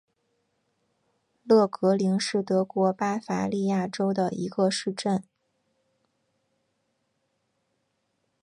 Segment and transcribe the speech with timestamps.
[1.43, 5.23] 勒格灵是德国巴伐利亚州的一个市镇。